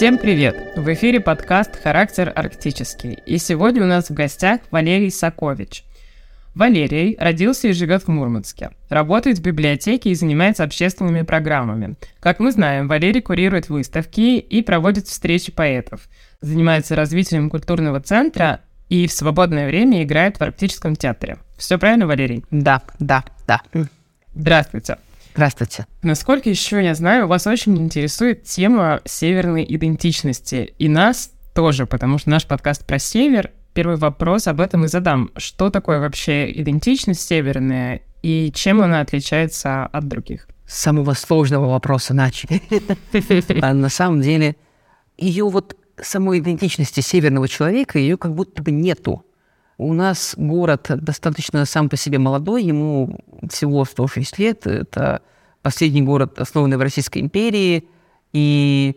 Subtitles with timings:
[0.00, 0.56] Всем привет!
[0.76, 3.18] В эфире подкаст «Характер арктический».
[3.26, 5.84] И сегодня у нас в гостях Валерий Сакович.
[6.54, 8.70] Валерий родился и живет в Мурманске.
[8.88, 11.96] Работает в библиотеке и занимается общественными программами.
[12.18, 16.08] Как мы знаем, Валерий курирует выставки и проводит встречи поэтов.
[16.40, 21.36] Занимается развитием культурного центра и в свободное время играет в арктическом театре.
[21.58, 22.42] Все правильно, Валерий?
[22.50, 23.60] Да, да, да.
[24.34, 24.96] Здравствуйте.
[25.34, 25.86] Здравствуйте.
[26.02, 30.74] Насколько еще я знаю, вас очень интересует тема северной идентичности.
[30.78, 33.52] И нас тоже, потому что наш подкаст про север.
[33.72, 35.30] Первый вопрос об этом и задам.
[35.36, 40.48] Что такое вообще идентичность северная и чем она отличается от других?
[40.66, 42.62] С самого сложного вопроса начали.
[43.62, 44.56] А на самом деле,
[45.16, 49.24] ее вот самой идентичности северного человека, ее как будто бы нету.
[49.80, 54.66] У нас город достаточно сам по себе молодой, ему всего 106 лет.
[54.66, 55.22] Это
[55.62, 57.88] последний город, основанный в Российской империи.
[58.34, 58.94] И,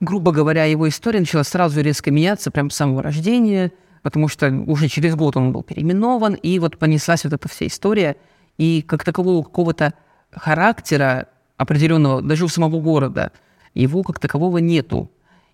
[0.00, 4.88] грубо говоря, его история начала сразу резко меняться прямо с самого рождения, потому что уже
[4.88, 8.16] через год он был переименован, и вот понеслась вот эта вся история.
[8.58, 9.94] И как такового какого-то
[10.30, 13.32] характера определенного, даже у самого города,
[13.72, 15.10] его как такового нету.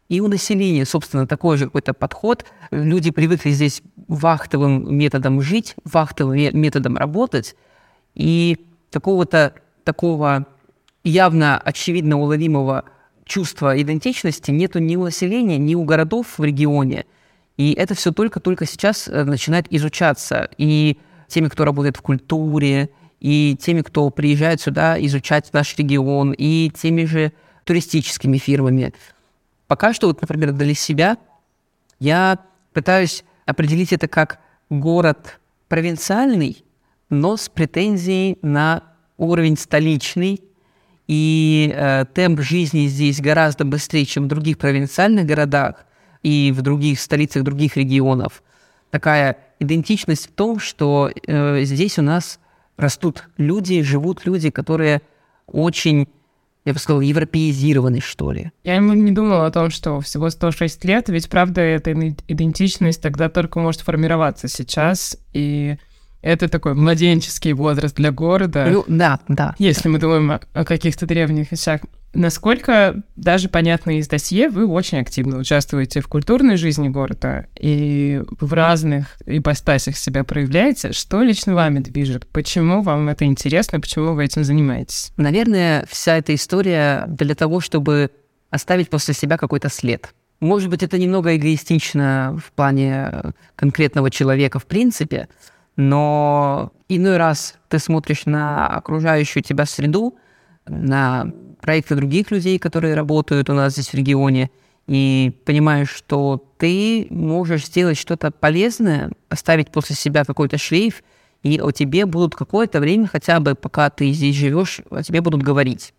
[0.09, 2.45] И у населения, собственно, такой же какой-то подход.
[2.71, 7.57] Люди привыкли здесь вахтовым методом жить, вахтовым методом работать,
[8.15, 10.47] и какого-то такого
[11.03, 12.85] явно очевидно уловимого
[13.25, 17.07] чувства идентичности нету ни у населения, ни у городов в регионе.
[17.57, 20.49] И это все только-только сейчас э, начинает изучаться.
[20.59, 26.71] И теми, кто работает в культуре, и теми, кто приезжает сюда изучать наш регион, и
[26.71, 27.33] теми же
[27.65, 28.93] туристическими фирмами.
[29.67, 31.17] Пока что, вот, например, для себя
[31.99, 32.39] я
[32.73, 36.65] пытаюсь определить это как город провинциальный,
[37.11, 38.83] но с претензией на
[39.17, 40.43] уровень столичный,
[41.07, 45.85] и э, темп жизни здесь гораздо быстрее, чем в других провинциальных городах
[46.23, 48.43] и в других столицах других регионов.
[48.91, 52.41] Такая идентичность в том, что э, здесь у нас
[52.77, 55.03] растут люди, живут люди, которые
[55.47, 56.09] очень
[56.65, 58.51] я бы сказал, европеизированный, что ли.
[58.65, 63.59] Я не думала о том, что всего 106 лет, ведь, правда, эта идентичность тогда только
[63.59, 65.77] может формироваться сейчас, и
[66.23, 68.67] это такой младенческий возраст для города.
[68.71, 69.55] Ну, да, да.
[69.59, 71.83] Если мы думаем о, о каких-то древних вещах.
[72.15, 78.53] Насколько даже понятно из досье, вы очень активно участвуете в культурной жизни города и в
[78.53, 80.93] разных ипостасях себя проявляете.
[80.93, 82.27] Что лично вами движет?
[82.29, 83.81] Почему вам это интересно?
[83.81, 85.13] Почему вы этим занимаетесь?
[85.17, 88.11] Наверное, вся эта история для того, чтобы
[88.51, 90.15] оставить после себя какой-то след.
[90.39, 93.11] Может быть, это немного эгоистично в плане
[93.57, 95.29] конкретного человека в принципе,
[95.77, 100.17] но иной раз ты смотришь на окружающую тебя среду,
[100.67, 101.33] на
[101.65, 104.51] проекты других людей, которые работают у нас здесь в регионе,
[104.87, 111.03] и понимаешь, что ты можешь сделать что-то полезное, оставить после себя какой-то шлейф,
[111.43, 115.43] и о тебе будут какое-то время, хотя бы пока ты здесь живешь, о тебе будут
[115.43, 115.95] говорить.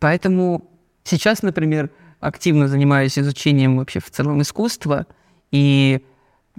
[0.00, 0.68] Поэтому
[1.04, 5.06] сейчас, например, активно занимаюсь изучением вообще в целом искусства,
[5.52, 6.00] и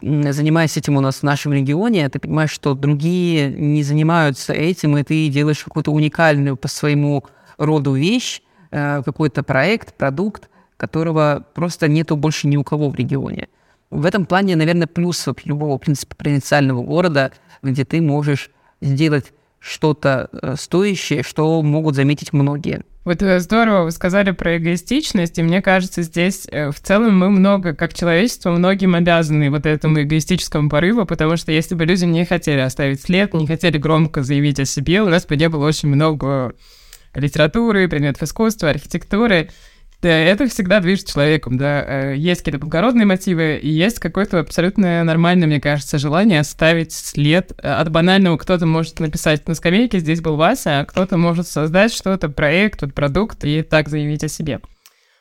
[0.01, 5.03] занимаясь этим у нас в нашем регионе, ты понимаешь, что другие не занимаются этим, и
[5.03, 7.25] ты делаешь какую-то уникальную по своему
[7.59, 13.49] роду вещь, э, какой-то проект, продукт, которого просто нету больше ни у кого в регионе.
[13.91, 17.31] В этом плане, наверное, плюс любого, в принципе, провинциального города,
[17.61, 18.49] где ты можешь
[18.81, 22.83] сделать что-то э, стоящее, что могут заметить многие.
[23.03, 27.73] Вот э, здорово вы сказали про эгоистичность, и мне кажется, здесь в целом мы много,
[27.73, 32.59] как человечество, многим обязаны вот этому эгоистическому порыву, потому что если бы люди не хотели
[32.59, 36.53] оставить след, не хотели громко заявить о себе, у нас бы не было очень много
[37.13, 39.49] литературы, предметов искусства, архитектуры.
[40.01, 41.83] Да, это всегда движет человеком, да.
[41.85, 47.51] Э, есть какие-то благородные мотивы, и есть какое-то абсолютно нормальное, мне кажется, желание оставить след.
[47.61, 52.29] От банального кто-то может написать на скамейке «здесь был Вася», а кто-то может создать что-то,
[52.29, 54.61] проект, вот продукт, и так заявить о себе.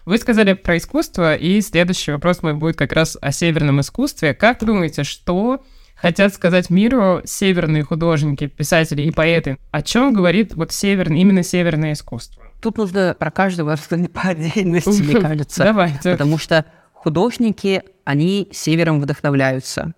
[0.06, 4.32] Вы сказали про искусство, и следующий вопрос мой будет как раз о северном искусстве.
[4.32, 5.64] Как думаете, что
[6.00, 9.58] хотят сказать миру северные художники, писатели и поэты.
[9.70, 12.44] О чем говорит вот северный, именно северное искусство?
[12.60, 15.64] Тут нужно про каждого рассказать по отдельности, мне кажется.
[15.64, 16.12] Давайте.
[16.12, 19.92] Потому что художники, они севером вдохновляются.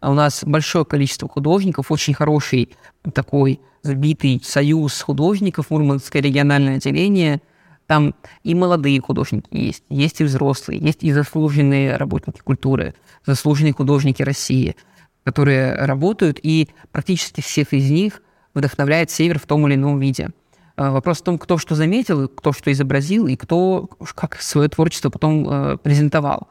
[0.00, 2.76] А у нас большое количество художников, очень хороший
[3.14, 7.40] такой сбитый союз художников, Мурманское региональное отделение.
[7.86, 12.94] Там и молодые художники есть, есть и взрослые, есть и заслуженные работники культуры,
[13.24, 14.74] заслуженные художники России–
[15.26, 18.22] которые работают, и практически всех из них
[18.54, 20.30] вдохновляет север в том или ином виде.
[20.76, 25.10] А, вопрос в том, кто что заметил, кто что изобразил, и кто как свое творчество
[25.10, 26.46] потом э, презентовал.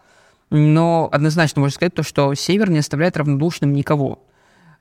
[0.49, 4.27] Но однозначно можно сказать то, что Север не оставляет равнодушным никого.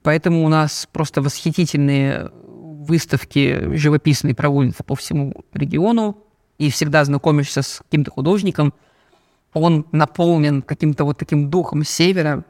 [0.03, 6.19] Поэтому у нас просто восхитительные выставки живописные проводятся по всему региону,
[6.59, 8.75] и всегда знакомишься с каким-то художником,
[9.53, 12.45] он наполнен каким-то вот таким духом севера,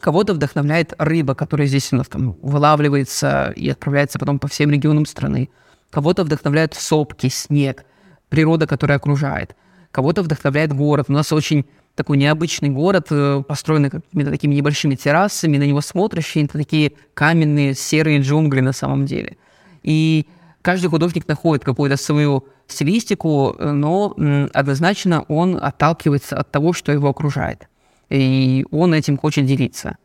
[0.00, 5.06] Кого-то вдохновляет рыба, которая здесь у нас там вылавливается и отправляется потом по всем регионам
[5.06, 5.50] страны.
[5.90, 7.84] Кого-то вдохновляют сопки, снег,
[8.28, 9.54] природа, которая окружает.
[9.92, 11.06] Кого-то вдохновляет город.
[11.08, 11.64] У нас очень
[11.94, 16.94] такой необычный город, э, построенный какими-то такими небольшими террасами, на него смотришь, и это такие
[17.14, 19.36] каменные серые джунгли на самом деле.
[19.84, 20.26] И
[20.62, 24.16] каждый художник находит какую-то свою стилистику, э, но
[24.52, 27.68] однозначно он отталкивается от того, что его окружает
[28.10, 29.96] и он этим хочет делиться.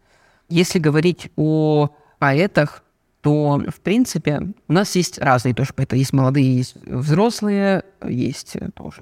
[0.49, 2.83] Если говорить о поэтах,
[3.21, 5.97] то, в принципе, у нас есть разные тоже поэты.
[5.97, 9.01] Есть молодые, есть взрослые, есть тоже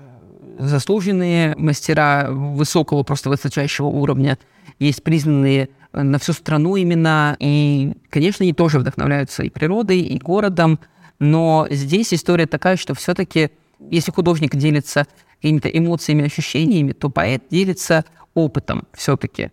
[0.59, 4.37] заслуженные мастера высокого, просто высочайшего уровня.
[4.79, 7.35] Есть признанные на всю страну именно.
[7.39, 10.79] И, конечно, они тоже вдохновляются и природой, и городом.
[11.19, 13.51] Но здесь история такая, что все-таки,
[13.89, 15.07] если художник делится
[15.41, 18.05] какими-то эмоциями, ощущениями, то поэт делится
[18.37, 19.51] опытом все-таки.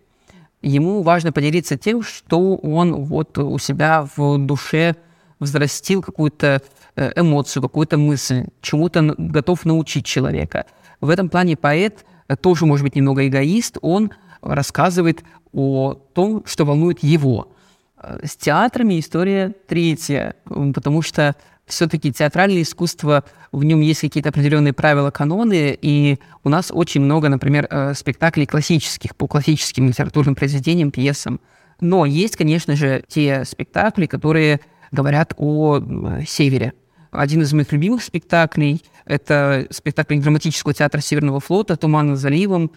[0.61, 4.95] Ему важно поделиться тем, что он вот у себя в душе
[5.39, 6.61] взрастил какую-то
[6.95, 10.65] э, эмоцию, какую-то мысль, чему-то готов научить человека.
[11.01, 14.11] В этом плане поэт э, тоже может быть немного эгоист, он
[14.41, 17.51] рассказывает о том, что волнует его.
[17.97, 21.35] Э, с театрами история третья, потому что
[21.65, 27.29] все-таки театральное искусство, в нем есть какие-то определенные правила, каноны, и у нас очень много,
[27.29, 31.39] например, э, спектаклей классических, по классическим литературным произведениям, пьесам.
[31.79, 34.59] Но есть, конечно же, те спектакли, которые
[34.91, 35.81] говорят о
[36.25, 36.73] севере.
[37.11, 42.71] Один из моих любимых спектаклей– это спектакль драматического театра Северного флота «Туман над заливом».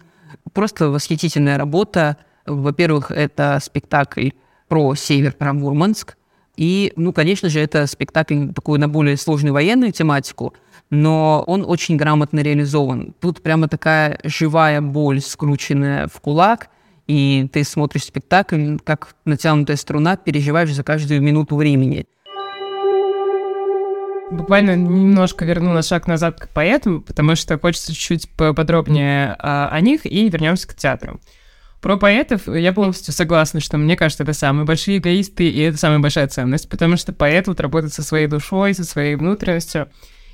[0.53, 2.17] Просто восхитительная работа.
[2.45, 4.29] Во-первых, это спектакль
[4.67, 6.15] про север, про Мурманск,
[6.59, 10.53] и, ну, конечно же, это спектакль такой на более сложную военную тематику,
[10.89, 13.15] но он очень грамотно реализован.
[13.21, 16.67] Тут прямо такая живая боль, скрученная в кулак,
[17.07, 22.07] и ты смотришь спектакль, как натянутая струна, переживаешь за каждую минуту времени.
[24.29, 29.79] Буквально немножко верну на шаг назад к поэтам, потому что хочется чуть-чуть подробнее о, о
[29.79, 31.21] них, и вернемся к театру.
[31.81, 35.99] Про поэтов я полностью согласна, что мне кажется, это самые большие эгоисты, и это самая
[35.99, 39.89] большая ценность, потому что поэт вот работает со своей душой, со своей внутренностью.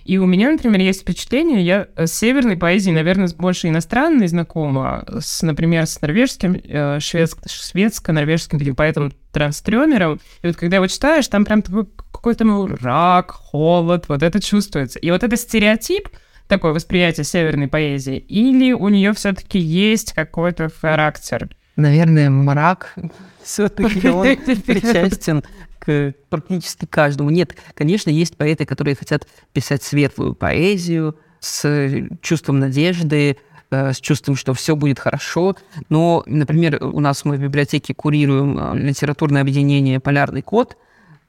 [0.06, 5.42] И у меня, например, есть впечатление, я с северной поэзией, наверное, больше иностранной знакома, с,
[5.42, 10.20] например, с норвежским, э, шведско- шведско-норвежским таким поэтом Транстрёмером.
[10.44, 15.00] И вот когда его читаешь, там прям такой какой-то мрак, холод, вот это чувствуется.
[15.00, 16.10] И вот этот стереотип—
[16.48, 21.50] такое восприятие северной поэзии, или у нее все-таки есть какой-то характер?
[21.76, 22.96] Наверное, мрак
[23.44, 25.44] все-таки он причастен
[25.80, 27.30] к практически каждому.
[27.30, 33.38] Нет, конечно, есть поэты, которые хотят писать светлую поэзию с чувством надежды,
[33.70, 35.56] э, с чувством, что все будет хорошо.
[35.90, 40.78] Но, например, у нас мы в библиотеке курируем э, литературное объединение «Полярный код»,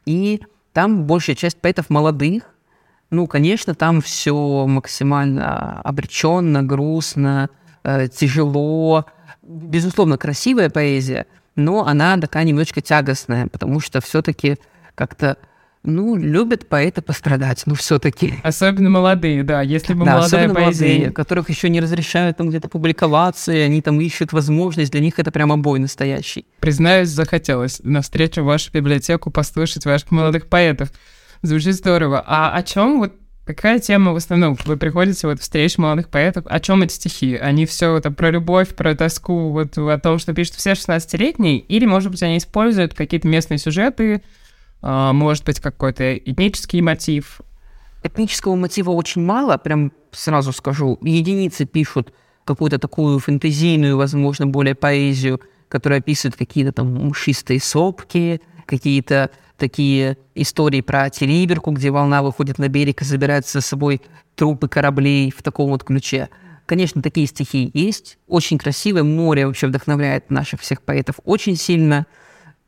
[0.07, 0.41] и
[0.73, 2.45] там большая часть поэтов молодых,
[3.11, 7.51] ну, конечно, там все максимально обреченно, грустно,
[7.85, 9.07] э, тяжело.
[9.43, 14.57] Безусловно, красивая поэзия, но она такая немножечко тягостная, потому что все-таки
[14.95, 15.37] как-то
[15.87, 18.35] ну, любят поэты пострадать, ну, все-таки.
[18.43, 20.85] Особенно молодые, да, если бы да, молодая поэзия...
[20.87, 25.19] молодые, которых еще не разрешают там где-то публиковаться, и они там ищут возможность, для них
[25.19, 26.45] это прямо бой настоящий.
[26.59, 30.91] Признаюсь, захотелось на встречу в вашу библиотеку послушать ваших молодых поэтов.
[31.43, 32.23] Звучит здорово.
[32.27, 33.13] А о чем вот
[33.47, 34.59] Какая тема в основном?
[34.65, 36.45] Вы приходите вот встреч молодых поэтов.
[36.49, 37.37] О чем эти стихи?
[37.37, 41.59] Они все это про любовь, про тоску, вот о том, что пишут все 16-летние?
[41.59, 44.21] Или, может быть, они используют какие-то местные сюжеты?
[44.83, 47.41] А, может быть, какой-то этнический мотив?
[48.03, 50.99] Этнического мотива очень мало, прям сразу скажу.
[51.03, 52.13] Единицы пишут
[52.45, 60.81] какую-то такую фэнтезийную, возможно, более поэзию, которая описывает какие-то там мшистые сопки, какие-то такие истории
[60.81, 64.03] про Териберку, где волна выходит на берег и забирает за собой
[64.35, 66.29] трупы кораблей в таком вот ключе.
[66.67, 68.19] Конечно, такие стихи есть.
[68.27, 69.03] Очень красивое.
[69.03, 72.07] Море вообще вдохновляет наших всех поэтов очень сильно.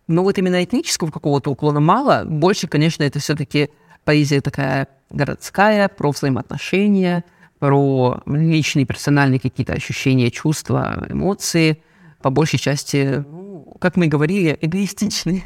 [0.06, 2.24] Но вот именно этнического какого-то уклона мало.
[2.24, 3.70] Больше, конечно, это все-таки
[4.04, 7.24] поэзия такая городская, про взаимоотношения,
[7.58, 11.82] про личные, персональные какие-то ощущения, чувства, эмоции.
[12.22, 15.42] По большей части, ну, как мы говорили, эгоистичные.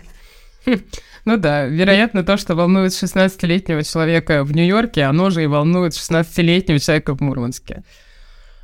[1.24, 6.80] Ну да, вероятно, то, что волнует 16-летнего человека в Нью-Йорке, оно же и волнует 16-летнего
[6.80, 7.84] человека в Мурманске.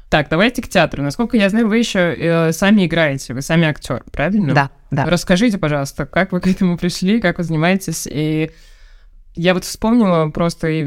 [0.09, 1.03] Так, давайте к театру.
[1.03, 4.55] Насколько я знаю, вы еще э, сами играете, вы сами актер, правильно?
[4.55, 5.05] Да, да.
[5.05, 8.09] Расскажите, пожалуйста, как вы к этому пришли, как вы занимаетесь.
[8.11, 8.51] И
[9.35, 10.85] я вот вспомнила просто и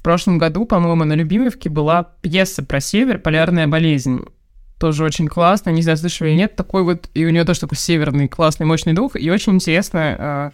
[0.00, 4.24] в прошлом году, по-моему, на Любимовке была пьеса про север «Полярная болезнь».
[4.80, 7.76] Тоже очень классно, не знаю, слышали или нет, такой вот, и у нее тоже такой
[7.76, 10.50] северный, классный, мощный дух, и очень интересно, э,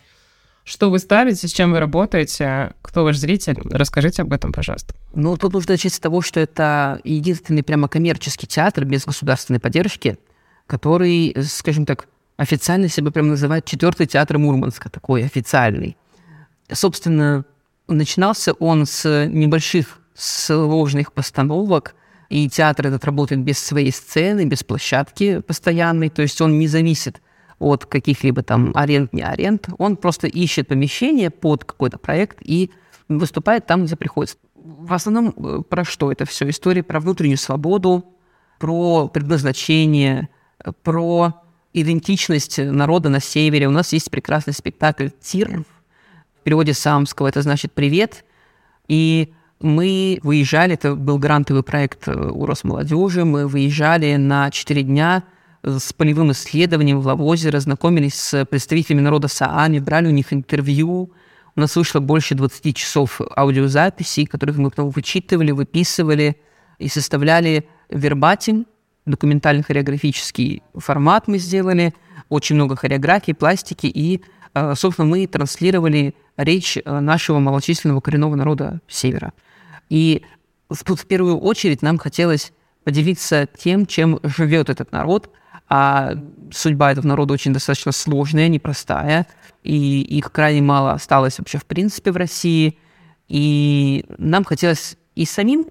[0.65, 3.57] что вы ставите, с чем вы работаете, кто ваш зритель?
[3.71, 4.97] Расскажите об этом, пожалуйста.
[5.15, 10.19] Ну, тут нужно начать с того, что это единственный прямо коммерческий театр без государственной поддержки,
[10.67, 15.97] который, скажем так, официально себя прям называет четвертый театр Мурманска, такой официальный.
[16.73, 17.45] Собственно,
[17.87, 21.95] начинался он с небольших сложных постановок,
[22.29, 27.21] и театр этот работает без своей сцены, без площадки постоянной, то есть он не зависит
[27.59, 29.69] от каких-либо там аренд, не аренд.
[29.79, 32.71] Он просто ищет помещение под какой-то проект и
[33.09, 34.37] выступает там, где приходится.
[34.55, 36.49] В основном э, про что это все?
[36.51, 38.05] История про внутреннюю свободу,
[38.59, 40.29] про предназначение,
[40.83, 41.43] про
[41.73, 43.69] идентичность народа на севере.
[43.69, 45.65] У нас есть прекрасный спектакль «Тир»,
[46.41, 48.25] в переводе самского это значит «привет».
[48.89, 55.25] И мы выезжали, это был грантовый проект э, у Росмолодежи, мы выезжали на 4 дня–
[55.67, 61.13] с полевым исследованием в Лавозеро, знакомились с представителями народа Саами, брали у них интервью.
[61.57, 66.37] У нас вышло больше 20 часов аудиозаписей, которых мы потом вычитывали, выписывали
[66.79, 68.67] и составляли вербатим,
[69.07, 71.95] документальный хореографический формат мы сделали,
[72.29, 74.23] очень много хореографии, пластики, и,
[74.55, 79.33] э, собственно, мы транслировали речь э, нашего малочисленного коренного народа Севера.
[79.89, 80.23] И
[80.69, 82.53] в первую очередь нам хотелось
[82.85, 85.31] поделиться тем, чем живет этот народ–
[85.69, 86.13] а
[86.53, 89.27] судьба этого народа очень достаточно сложная, непростая,
[89.63, 92.79] и их крайне мало осталось вообще в принципе в России,
[93.29, 95.67] и нам хотелось и самим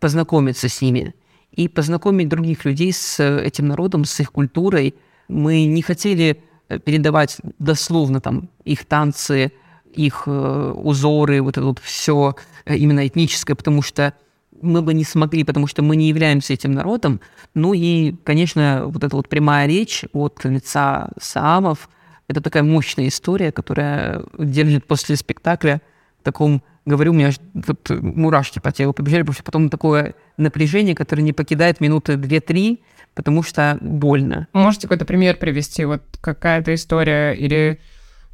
[0.00, 1.14] познакомиться с ними,
[1.52, 4.94] и познакомить других людей с этим народом, с их культурой.
[5.28, 9.52] Мы не хотели э, передавать дословно там их танцы,
[9.96, 14.14] их э, узоры, вот это вот все э, именно этническое, потому что
[14.62, 17.20] мы бы не смогли, потому что мы не являемся этим народом.
[17.54, 21.88] Ну и, конечно, вот эта вот прямая речь от лица Саамов,
[22.28, 25.80] это такая мощная история, которая держит после спектакля
[26.20, 27.30] в таком, говорю, у меня
[27.66, 32.80] тут мурашки по телу побежали, потому что потом такое напряжение, которое не покидает минуты 2-3,
[33.14, 34.48] потому что больно.
[34.52, 35.84] Можете какой-то пример привести?
[35.84, 37.80] Вот какая-то история или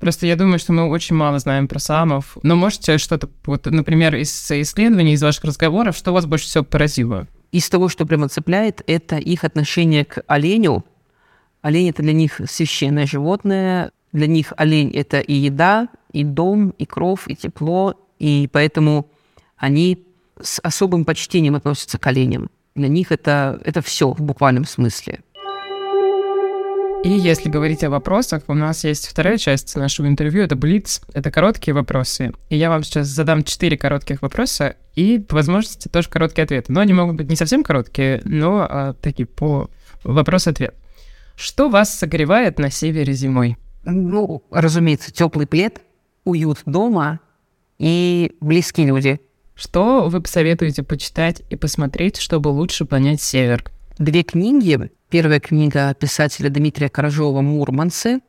[0.02, 2.36] Просто я думаю, что мы очень мало знаем про самов.
[2.42, 7.28] Но можете что-то, вот, например, из исследований, из ваших разговоров, что вас больше всего поразило?
[7.52, 10.84] Из того, что прямо цепляет, это их отношение к оленю.
[11.60, 13.92] Олень– это для них священное животное.
[14.10, 17.94] Для них олень– это и еда, и дом, и кров, и тепло.
[18.18, 19.08] И поэтому
[19.56, 20.04] они
[20.40, 22.50] с особым почтением относятся к оленям.
[22.74, 25.20] Для них это, это все в буквальном смысле.
[27.04, 31.32] И если говорить о вопросах, у нас есть вторая часть нашего интервью, это Блиц, это
[31.32, 32.32] короткие вопросы.
[32.48, 36.72] И я вам сейчас задам четыре коротких вопроса и, по возможности, тоже короткие ответы.
[36.72, 39.68] Но они могут быть не совсем короткие, но а, такие по
[40.04, 40.76] вопрос-ответ.
[41.34, 43.56] Что вас согревает на севере зимой?
[43.84, 45.80] Ну, разумеется, теплый плед,
[46.24, 47.18] уют дома
[47.80, 49.20] и близкие люди.
[49.56, 53.64] Что вы посоветуете почитать и посмотреть, чтобы лучше понять север?
[53.98, 58.20] Две книги Первая книга писателя Дмитрия Корожова «Мурманцы».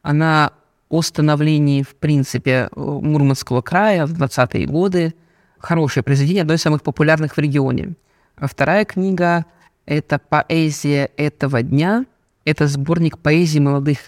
[0.00, 0.52] Она
[0.88, 5.14] о становлении, в принципе, Мурманского края в 20-е годы.
[5.58, 7.94] Хорошее произведение, одно из самых популярных в регионе.
[8.36, 9.46] А вторая книга–
[9.86, 12.06] это «Поэзия этого дня».
[12.44, 13.98] Это сборник поэзии молодых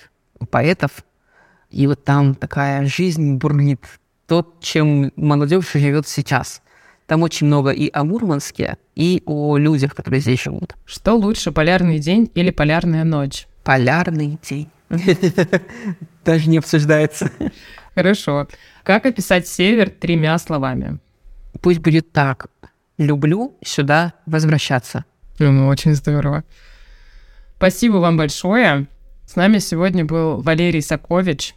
[0.48, 1.04] поэтов.
[1.70, 3.84] И вот там такая жизнь бурлит.
[4.28, 6.62] То, чем молодежь живет сейчас.
[7.06, 10.74] Там очень много и о Мурманске, и о людях, которые здесь живут.
[10.86, 13.46] Что лучше, полярный день или полярная ночь?
[13.62, 14.68] Полярный день.
[16.24, 17.30] Даже не обсуждается.
[17.94, 18.48] Хорошо.
[18.82, 20.98] Как описать север тремя словами?
[21.60, 22.48] Пусть будет так.
[22.96, 25.04] Люблю сюда возвращаться.
[25.38, 26.44] Ну, очень здорово.
[27.56, 28.86] Спасибо вам большое.
[29.26, 31.54] С нами сегодня был Валерий Сакович,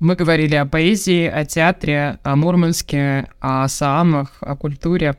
[0.00, 5.16] мы говорили о поэзии, о театре, о Мурманске, о саамах, о культуре.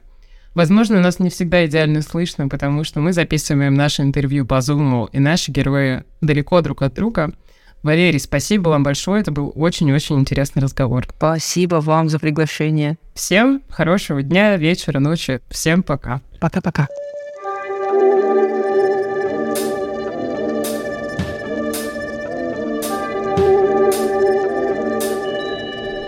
[0.56, 5.20] Возможно, нас не всегда идеально слышно, потому что мы записываем наше интервью по Zoom, и
[5.20, 7.34] наши герои далеко друг от друга.
[7.82, 11.08] Валерий, спасибо вам большое, это был очень-очень интересный разговор.
[11.16, 12.98] Спасибо вам за приглашение.
[13.14, 15.40] Всем хорошего дня, вечера, ночи.
[15.50, 16.22] Всем пока.
[16.42, 16.88] Пока-пока.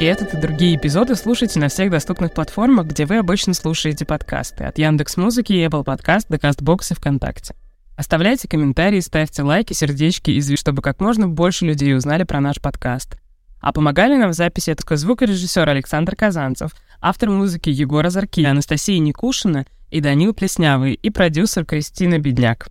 [0.01, 4.63] И этот и другие эпизоды слушайте на всех доступных платформах, где вы обычно слушаете подкасты.
[4.63, 7.53] От Яндекс Музыки, Apple Podcast до Castbox и ВКонтакте.
[7.97, 13.15] Оставляйте комментарии, ставьте лайки, сердечки, и чтобы как можно больше людей узнали про наш подкаст.
[13.59, 19.67] А помогали нам в записи это звукорежиссер Александр Казанцев, автор музыки Егор Азарки, Анастасия Никушина
[19.91, 22.69] и Данил Плеснявый, и продюсер Кристина Бедняк.